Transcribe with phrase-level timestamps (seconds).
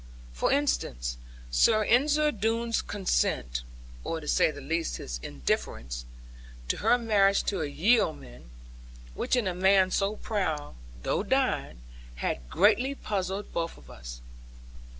[0.33, 1.17] For instance,
[1.51, 3.61] Sir Ensor Doone's consent,
[4.03, 6.05] or to say the least his indifference,
[6.69, 8.49] to her marriage with a yeoman;
[9.13, 11.81] which in a man so proud (though dying)
[12.15, 14.21] had greatly puzzled both of us.